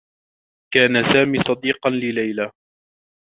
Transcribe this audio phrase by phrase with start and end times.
[0.73, 2.51] كان سامي صديقا لليلى.